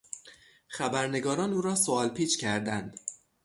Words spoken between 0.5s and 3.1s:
خبرنگاران او را سوالپیچ کردند.